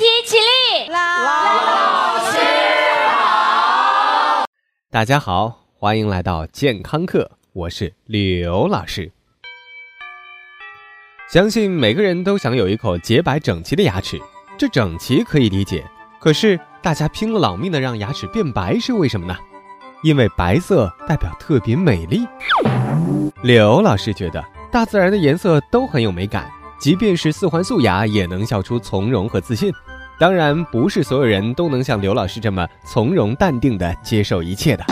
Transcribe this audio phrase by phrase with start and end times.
[0.00, 0.90] 体起立。
[0.90, 0.96] 老
[2.30, 2.38] 师
[3.06, 4.46] 好，
[4.90, 9.12] 大家好，欢迎来到健康课，我是刘老师。
[11.30, 14.18] 相信每个人都想有一口洁白整齐的牙齿，
[14.56, 15.84] 这整齐可以理解。
[16.18, 19.36] 可是大家拼了老命的让牙齿变白是为什么呢？
[20.02, 22.26] 因为白色代表特别美丽。
[23.42, 24.42] 刘老师觉得
[24.72, 29.70] 大自然的颜色都很有美感，即便是四环素牙也能笑出从容和自信。
[30.20, 34.84] 当然，不是所有人都能像刘老师这么从容淡定地接受一切的。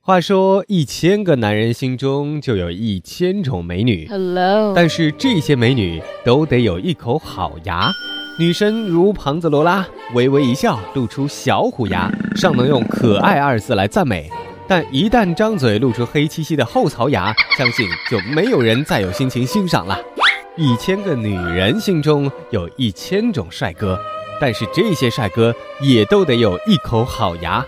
[0.00, 4.08] 话说，一千个男人心中就有一千种美女。
[4.10, 7.88] Hello，但是这些美女都得有一口好牙。
[8.36, 14.28] 女神如庞子罗拉，微微一笑，露出小虎牙，尚能用可爱二字来赞美。
[14.66, 19.96] 但一旦张嘴露出黑漆漆的后槽牙，相信就没有人再有心情欣赏了。
[20.56, 23.96] 一千个女人心中有一千种帅哥，
[24.40, 27.64] 但是这些帅哥也都得有一口好牙。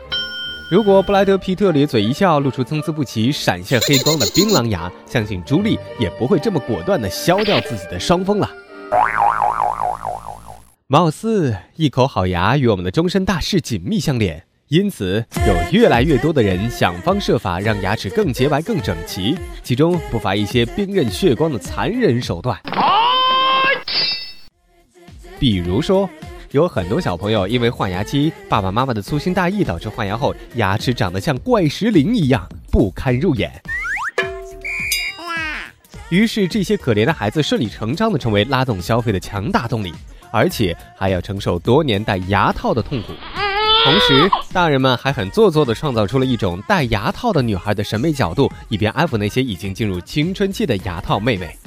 [0.70, 8.50] 如果布莱德皮特咧嘴一笑，露出参差不齐、闪现黑光的槟榔牙，相信朱莉也不会这么果断地削掉自己的双峰了。
[10.86, 22.58] 貌似一口好牙与我们的终身大事紧密相连，因此有越来越多的人想方设法让牙齿更洁白、更整齐，其中不乏一些冰刃血光的残忍手段。
[25.38, 26.08] 比如说。
[26.54, 33.50] 有很多小朋友因为换牙期，爸爸妈妈的粗心大意导致换牙后牙齿长得像怪石林一样不堪入眼。
[36.10, 39.92] 于是这些可怜的孩子顺理成章的成为拉动消费的强大动力，
[40.30, 43.08] 而且还要承受多年戴牙套的痛苦。
[43.84, 51.58] 同时，大人们还很做作的创造出了一种戴牙套的女孩的审美角度，以便安抚那些已经进入青春期的牙套妹妹。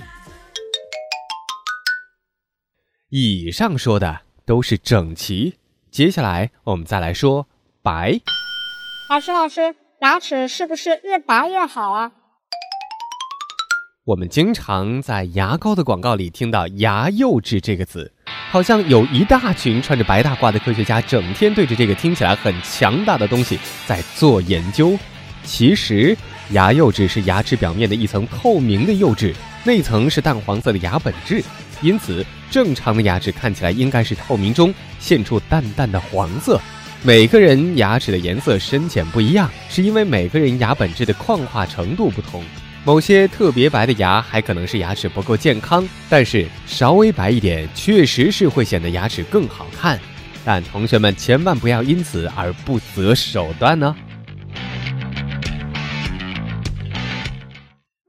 [3.10, 4.27] 以上说的。
[4.48, 5.58] 都是整齐。
[5.92, 7.48] 接下来我们再来说
[7.84, 8.22] 白。
[9.10, 12.14] 老师，老师，牙齿是不是越白越好啊？
[14.06, 18.14] 我们经常在牙膏的广告里听到“牙釉质”这个词，
[18.50, 24.98] 好像有一大群穿着白大褂的科学家整天对着这个听起来很强大的东西在做研究。
[25.44, 26.16] 其实，
[26.52, 29.36] 牙釉质是牙齿表面的一层透明的釉质，
[29.66, 31.44] 内层是淡黄色的牙本质。
[31.82, 36.60] 因此，正常的牙齿看起来应该是透明中现出淡淡的黄色。
[37.04, 42.44] 每个人牙齿的颜色深浅不一样，是因为每个人牙本质的矿化程度不同。
[42.84, 50.00] 某些特别白的牙还可能是牙齿不够健康，但是稍微白一点确实是会显得牙齿更好看。
[50.46, 53.96] 但同学们千万不要因此而不择手段呢。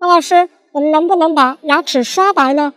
[0.00, 2.72] 那老师，我们能不能把牙齿刷白呢？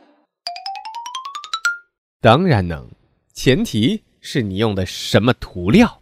[2.23, 2.87] 当然能，
[3.33, 5.99] 前提是你用的什么涂料，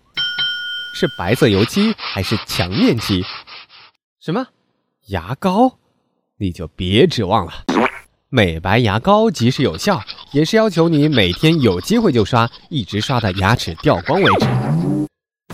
[0.93, 3.23] 是白色油漆还是墙面漆？
[4.19, 4.45] 什么
[5.07, 5.77] 牙膏？
[6.37, 7.53] 你就别指望了。
[8.27, 10.01] 美白牙膏即使有效，
[10.33, 14.45] 也是要求你每天有机会就刷，一直刷到牙齿掉光为止。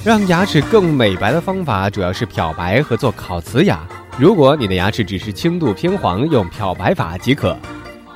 [0.04, 3.88] 让牙齿更美白的方法主要是漂白和做烤瓷牙。
[4.18, 7.56] 如果你的牙齿只是轻度偏黄，用漂白法即可。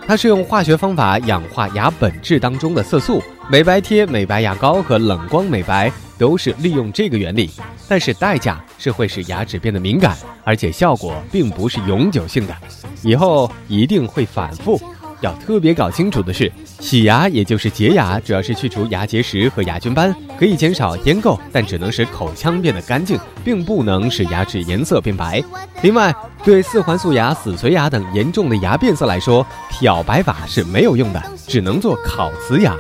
[0.09, 7.51] 它是用化学方法氧化牙本质当中的色素，美白贴、美白牙膏和冷光美白都是利用这个原理，
[7.87, 12.55] 但是代价是会使牙齿变得敏感，而且效果并不是永久性的，
[13.03, 14.81] 以后一定会反复。
[15.21, 25.43] 要特别搞清楚的是，洗牙也就是洁牙，主要是去除牙结石和牙菌斑，可以减少烟垢，但只能使口腔变得干净，并不能使牙齿颜色变白。
[25.81, 32.75] 另外，对四环素牙、死髓牙等严重的牙变色来说，漂白法是没有用的，只能做烤瓷牙。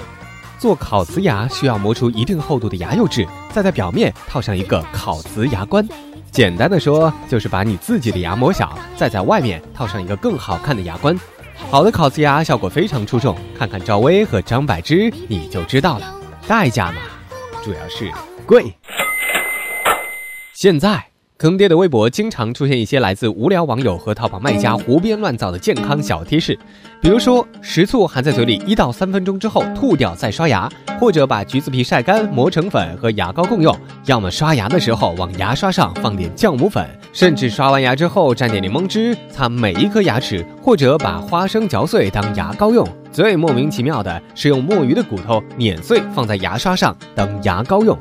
[0.57, 5.87] 做烤瓷牙需要磨出一定厚度的牙釉质，再在表面套上一个烤瓷牙冠。
[6.31, 11.17] 简单的说，就是把你自己的牙磨小，再在外面套上一个更好看的牙冠。
[11.67, 16.13] 好的烤瓷牙效果非常出众，看看赵薇和张柏芝你就知道了。
[16.47, 17.01] 代价嘛，
[17.63, 18.11] 主要是
[18.45, 18.73] 贵。
[20.53, 21.05] 现在。
[21.37, 26.53] 坑爹的微博经常出现一些来自无聊网友和淘宝卖家胡编乱造的健康小贴士，
[27.01, 30.69] 比如说食醋含在嘴里一到三分钟之后吐掉再刷牙，
[30.99, 33.73] 或者把橘子皮晒干磨成粉和牙膏共用，
[34.03, 42.87] 要么刷牙的时候往牙刷上放点酵母粉，甚至刷完牙之后蘸点柠檬汁擦每一颗牙齿，或者把花生嚼碎当牙膏用。
[43.11, 47.97] 最莫名其妙的是用墨鱼的骨头碾碎放在牙刷上当牙膏用。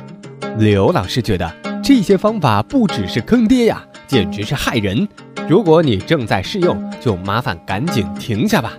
[0.58, 1.50] 刘老师觉得。
[1.80, 5.08] 这些方法不只是坑爹呀，简直是害人！
[5.48, 8.74] 如果你正在试用，就麻烦赶紧停下吧。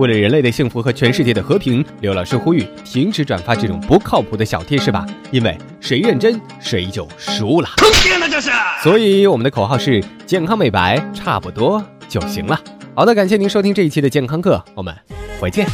[0.00, 7.68] 为了人类的幸福和全世界的和平，刘老师呼吁停止转发这种不靠谱的小贴士吧，因为谁认真谁就输了。
[7.76, 8.50] 坑爹呢这是！
[8.82, 12.58] 所以我们的口号是健康美白，差不多就行了。
[12.94, 14.94] 好的，感谢您收听这一期的健康课，我们
[15.38, 15.66] 回见。